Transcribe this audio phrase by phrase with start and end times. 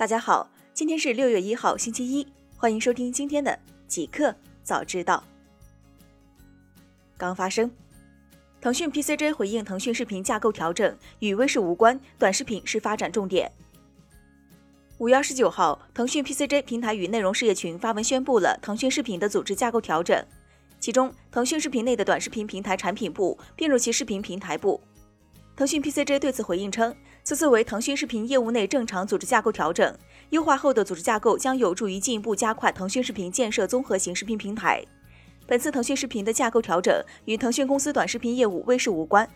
[0.00, 2.26] 大家好，今天是六月一号，星期一，
[2.56, 5.22] 欢迎收听今天的极客早知道。
[7.18, 7.70] 刚发生，
[8.62, 13.52] 腾讯 PCJ 回应腾讯视频架构调整与微视无关，短视频是发展重点。
[14.96, 20.24] 五月二十九号，腾讯 PCJ 平台与内容事业群发文宣布了腾讯视频的组织架构调整，
[20.78, 24.80] 其中腾讯视频内的短视频平台产品部并入其视频平台部。
[25.54, 26.96] 腾讯 PCJ 对此回应称。
[27.22, 29.96] 此次为腾讯视频业务内正常组织架构调整，
[30.30, 34.84] 优化后的组织架构将有助于进一步加快腾讯视频建设综合型视频平台。
[35.46, 39.28] 本次腾讯视频的架构调整与腾讯公司短视频业务微视无关。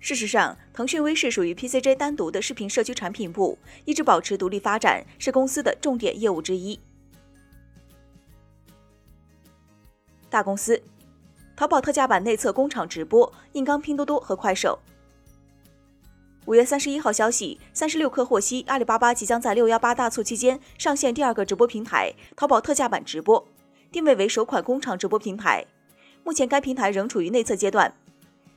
[0.00, 6.80] 事实上，腾讯微视属于 PCJ 单独的视频社区产品部，一直保持独立发展，是公司的重点业务之一。
[10.30, 10.82] 大公司，
[11.54, 14.78] 淘宝特价版内测工厂直播，硬刚拼多多和快手。
[16.46, 23.46] 五月三十一号消息，三十六氪获悉，阿里巴巴即将在六幺八大促期间上线第二个直播平台——淘宝特价版直播，
[23.92, 25.64] 定位为首款工厂直播平台。
[26.24, 27.94] 目前该平台仍处于内测阶段。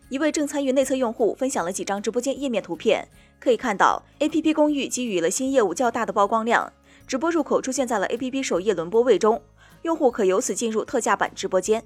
[0.09, 3.07] 一位正参与内测用户分享了几张直播间页面图片，
[3.39, 6.71] 可以看到 APP 公寓给予了新业务较大的曝光量，
[7.05, 9.41] 直播入口出现在了 APP 首页轮播位中，
[9.81, 11.83] 用户可由此进入特价版直播间。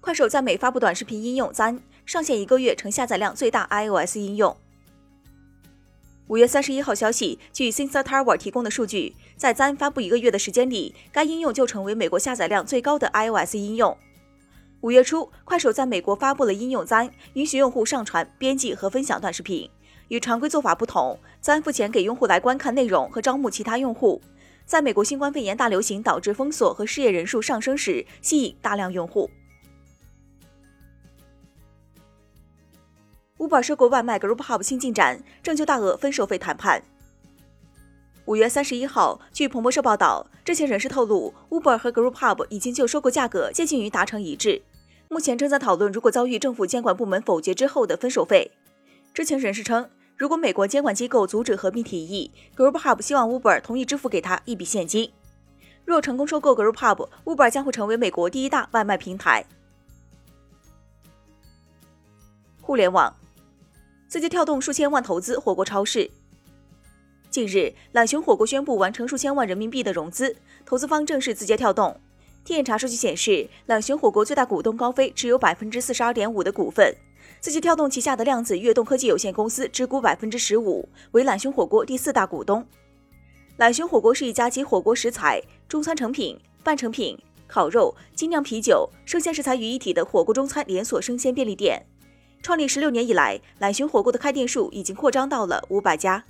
[0.00, 1.80] 快手在美发布短视频应用赞。
[2.04, 4.56] 上线一个月，成下载量最大 iOS 应用。
[6.28, 13.96] 五月三十一号消息，据 Sensor Tower 提供的数据，在赞发布一个月的时间里，该应用就成为美国下载量最高的 iOS 应用。
[14.80, 19.68] 五月初，快手在美国发布了应用赞允许用户上传、编辑和分享短视频。
[20.08, 24.20] 与常规做法不同赞付钱给用户来观看内容和招募其他用户。
[24.66, 29.30] 在美国新冠肺炎大流行导致封锁和失业人数上升时，吸引大量用户。
[33.42, 36.80] Uber 收购外卖 Group Hub 新进展，正就大额分手费谈判。
[38.24, 44.62] 五月三十一号，据彭博社报道，知情人士透露，Uber 和 Group Hub 已经就收购价格接近于达成一致，
[45.08, 48.52] 目前正在讨论如果遭遇政府监管部门否决之后的分手费。
[49.12, 55.10] 知情人士称，如果美国监管机构阻止合并提议，Group Hub 希望 Uber 同意支付给他一笔现金。
[55.84, 59.44] 若成功收购 Group Hub，Uber 将会成为美国第一大外卖平台。
[62.60, 63.12] 互联网。
[64.12, 66.10] 字节跳动数千万投资火锅超市。
[67.30, 70.36] 近日，懒熊火锅宣布完成数千万人民币的融资，
[70.66, 71.98] 投资方正是字节跳动。
[72.44, 76.94] 天眼查数据显示，懒熊火锅最大股东高飞持有百分之四十二点五的股份，
[77.40, 82.62] 字节跳动旗下的量子跃动科技有限公司持股百分之十五，为懒熊火锅第四大股东。
[83.56, 91.86] 懒熊火锅是一家集火锅食材、中餐成品、半成品、烤肉、精酿啤酒、生鲜食材于一体的火锅中餐连锁生鲜便利店。
[92.42, 96.24] 创立十六年以来，懒熊火锅的开店数已经扩张到了五百家。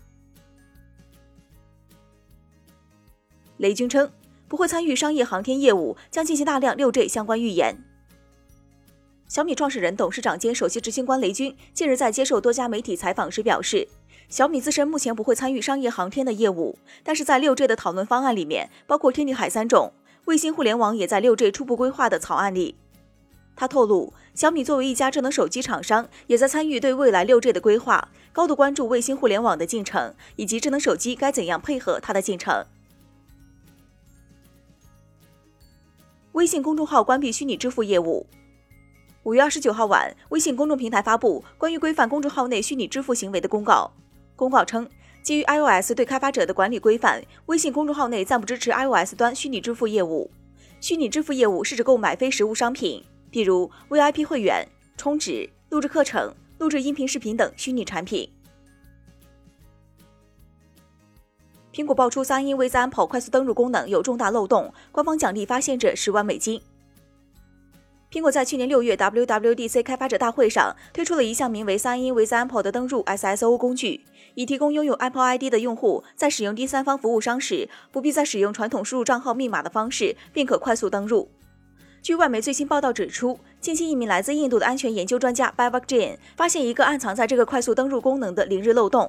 [3.57, 4.11] 雷军称
[4.47, 7.83] 不会参与商业航天业务，将进行大量六 G 相关预言。
[9.27, 13.89] 小米创始人、董事长兼首席执行官雷军近日在接受多家媒体采访时表示，
[14.29, 19.95] 小米自身目前不会参与商业航天的业务，但是在六 G 的讨论方案里面，包括天地海三种，
[20.27, 22.77] 卫星互联网也在六 G 初步规划的草案里。
[23.63, 32.67] 他透露，小米作为一家智能手机厂商，也在参与对未来六 G 的规划，高度关注卫星互联网的进程，以及智能手机该怎样配合它的进程。
[36.33, 38.27] 微信公众号关闭虚拟支付业务。
[39.23, 43.93] 五月二十九号晚，微信公众平台发布关于规范公众号内虚拟支付行为的公告。
[44.35, 44.91] 公告称，
[45.23, 50.33] 基于 iOS 对开发者的管理规范，微信公众号内暂不支持 iOS 端虚拟支付业务。
[50.81, 53.05] 虚拟支付业务是指购买非实物商品。
[53.33, 58.31] 比如 VIP 会员、充值、录制课程、录制音频、视频等虚拟产品。
[61.73, 66.61] 苹果爆出 Sign in with Apple 快速登录功能有重大漏洞，官方奖励发现者十万美金。
[68.11, 74.03] 苹果在去年六月 WWDC 开发者大会上推出了一项名为 Sign in with Apple 的登录 SSO 工具，
[74.35, 81.31] 以提供拥有 Apple ID 的用户在使用第三方服务商时，不必再使用传统输入账号密码的方式，便可快速登录。
[82.03, 89.09] 据外媒最新报道指出，近期一名来自印度的安全研究专家 Bhavak Jain 发现一个暗藏在这个快速登录功能的零日漏洞。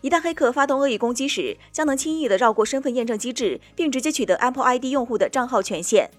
[0.00, 6.10] 一旦黑客发动恶意攻击时，将能轻易地绕过身份验证机制，并直接取得 Apple ID 用户的账号权限。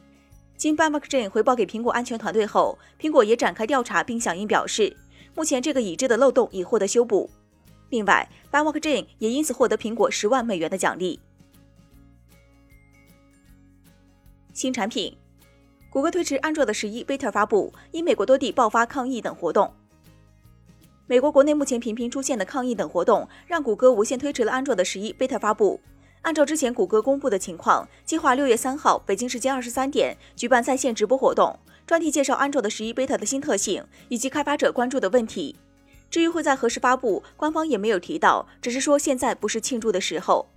[0.55, 4.95] 经 Bhavak Jain 回报给苹果安全团队后，苹果也展开调查，并响应表示，
[5.33, 7.31] 目前这个已知的漏洞已获得修补。
[7.89, 11.19] 另外，Bhavak Jain 也因此获得苹果十万美元的奖励。
[14.53, 15.17] 新产品。
[15.91, 19.73] 谷歌推迟安卓的十一 beta 发布，因美国多地爆发抗议等活动。
[21.05, 25.81] 美国国内目前频频出现的抗议等活动，让谷歌无限推迟了安卓的十一 beta 发布。
[26.21, 35.57] 按照之前谷歌公布的情况，计划六月三号北京时间二十三点举办在线直播活动，专题介绍安卓的十一 beta 的新特性以及开发者关注的问题。
[36.09, 40.47] 至于会在何时发布，官方也没有提到，只是说现在不是庆祝的时候。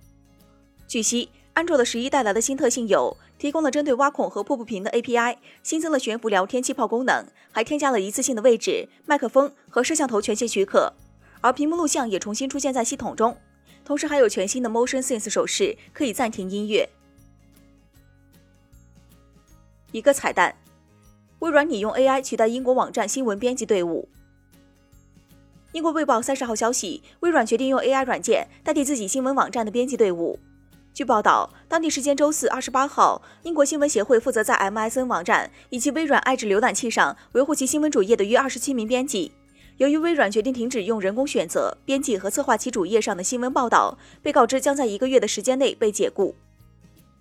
[0.87, 10.93] 据悉，安卓的十一带来的新特性有提供了针对挖孔和瀑布屏的 API，新增了悬浮聊天气泡功能，还添加了一次性的位置、麦克风和摄像头权限许可，
[11.41, 13.37] 而屏幕录像也重新出现在系统中，
[13.83, 16.89] 同时还有全新的 Motion Sense 手势，可以暂停音乐。
[19.91, 20.55] 一个彩蛋：
[21.39, 24.07] 微软拟用 AI 取代英国网站新闻编辑队伍。
[25.73, 30.39] 英国卫报三十号消息，微软决定用 AI 软件代替自己新闻网站的编辑队伍。
[30.95, 39.33] 据报道，当地时间周四二十八号，英国新闻协会负责在 MSN 网站以及微软爱智浏览器上维护其新闻主页的约二十七名编辑，
[39.75, 46.33] 由于微软决定停止用人工选择编辑和策划其主页上的新闻报道，被告知将在一个月的时间内被解雇。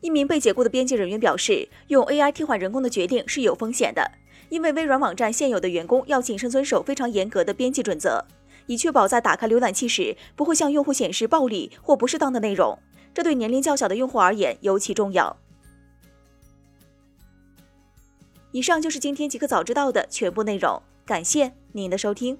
[0.00, 4.08] 一名被解雇的编辑人员表示，用 AI 替换人工的决定是有风险的，
[4.50, 8.24] 因为微软网站现有的员工要谨慎遵守非常严格的编辑准则。
[8.66, 12.78] 以确保在打开浏览器时不会向用户显示暴力或不适当的内容，
[13.14, 15.36] 这对年龄较小的用户而言尤其重要。
[18.50, 22.36] 以上就是今天极客早知道的全部内容，感谢您的收听。